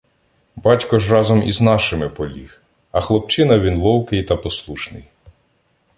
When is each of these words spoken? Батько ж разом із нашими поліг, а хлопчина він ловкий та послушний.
Батько 0.55 0.99
ж 0.99 1.11
разом 1.13 1.43
із 1.43 1.61
нашими 1.61 2.09
поліг, 2.09 2.61
а 2.91 3.01
хлопчина 3.01 3.59
він 3.59 3.75
ловкий 3.77 4.23
та 4.23 4.35
послушний. 4.35 5.03